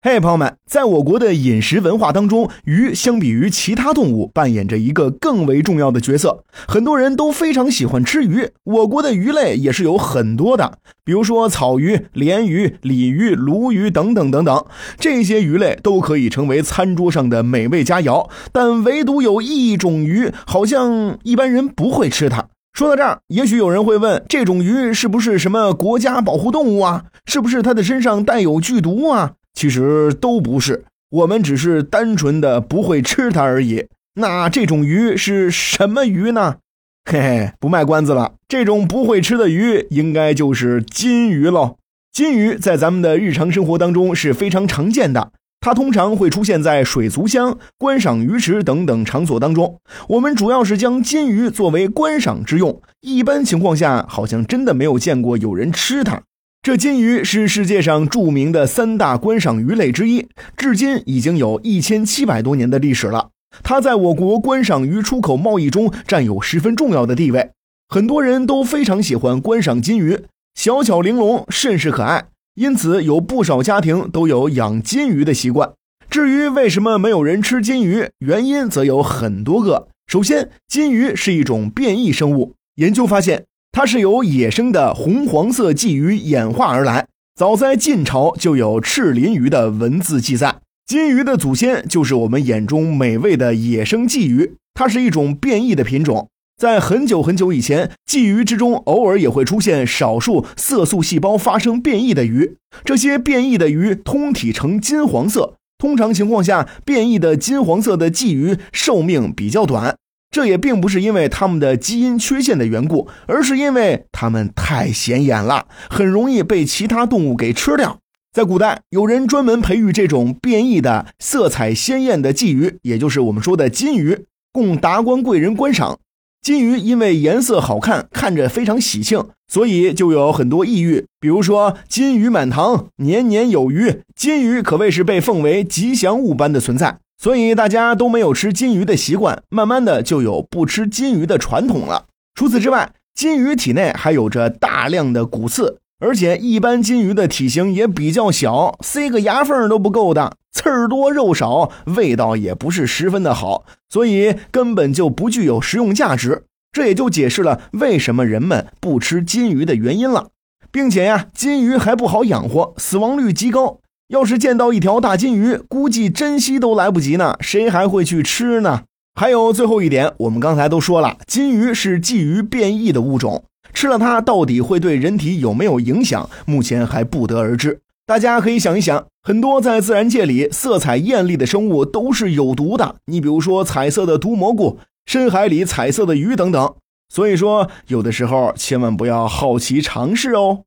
[0.00, 6.44] 嘿，朋友们，在我国的饮食文化当中，鱼相比于其他动物扮演着一个更为重要的角色。
[6.68, 14.64] 很多人都非常喜欢吃鱼，我国的鱼类也是有很多的，比如说草鱼、鲢鱼、鲤鱼、鲈鱼等等等等，
[15.00, 18.30] 这些鱼类都可以成为餐桌上的美味佳肴。
[18.52, 22.46] 但唯独有一种鱼，好像一般人不会吃它。
[22.72, 27.06] 说到这儿，也许有人会问：这种鱼是不是什么国家保护动物啊？
[27.26, 29.32] 是不是它的身上带有剧毒啊？
[29.58, 33.88] 其实都不是，我们只是单纯的不会吃它而已。
[34.14, 36.58] 那这种鱼是什么鱼呢？
[37.10, 41.74] 嘿嘿，不卖关子了，这种不会吃的鱼应该就是金鱼喽。
[42.12, 49.80] 金鱼在咱们的日常生活当中是非常常见的，它通常会出现在水族箱、观赏鱼池等等场所当中。
[50.10, 56.22] 我们主要是将金鱼作为观赏之用，一般情况下好像真的没有见过有人吃它。
[56.60, 60.26] 这金鱼是世界上著名的三大观赏鱼类之一，
[60.56, 63.30] 至今已经有一千七百多年的历史了。
[63.62, 67.52] 它在我国观赏鱼出口贸易中占有十分重要的地位，
[67.88, 70.18] 很多人都非常喜欢观赏金鱼，
[70.54, 75.72] 小巧玲珑，甚是可爱，因此有不少家庭都有养金鱼的习惯。
[76.10, 79.88] 至于为什么没有人吃金鱼，原因则有很多个。
[80.06, 83.47] 首先，金鱼是一种变异生物，研究发现。
[83.72, 87.06] 它是由野生的红黄色鲫鱼演化而来。
[87.36, 94.54] 早在晋朝就有赤鳞鱼的文字记载，金鱼的祖先就是我们眼中美味的野生鲫鱼。
[94.74, 96.28] 它是一种变异的品种。
[96.60, 102.56] 在很久很久以前，鲫鱼之中偶尔也会出现少数色素细胞发生变异的鱼。
[102.84, 109.96] 这些变异的鱼通体呈金黄色，通常情况下，变异的金黄色的鲫鱼寿命比较短。
[110.30, 117.98] 这也并不是因为它们的基因缺陷的缘故，而是因为它们太显眼了，很容易被其他动物给吃掉。
[118.30, 125.98] 在古代，有人专门培育这种变异的、色彩鲜艳的鲫鱼，也就是我们说的金鱼，供达官贵人观赏。
[126.40, 134.02] 金鱼因为颜色好看，看着非常喜庆，所以就有很多异喻，比如说“金鱼满堂，年年有余”。
[134.14, 136.98] 金鱼可谓是被奉为吉祥物般的存在。
[137.20, 142.06] 所以大家都没有吃金鱼的习惯，慢慢的就有不吃金鱼的传统了。
[142.34, 156.44] 除此之外，金鱼体内还有着大量的骨刺，而且一般金鱼的体型也比较小，塞个牙缝都不够的，刺儿多肉少，味道也不是十分的好，所以根本就不具有食用价值。
[156.70, 160.28] 这也就解释了为什么人们不吃金鱼的原因了，
[160.70, 163.80] 并且呀，金鱼还不好养活，死亡率极高。
[164.08, 168.84] 要是见到一条大金鱼，估计珍惜都来不及呢，谁还会去吃呢？
[169.14, 177.80] 还有最后一点，我们刚才都说了，金鱼是鲫鱼变异的物种，吃了它到底会对人体有没有影响，目前还不得而知。
[178.06, 186.74] 大家可以想一想，很多在自然界里色彩艳丽的生物都是有毒的，你比如说彩色的毒蘑菇、深海里彩色的鱼等等。
[187.12, 190.60] 所以说，有的时候千万不要好奇尝试哦。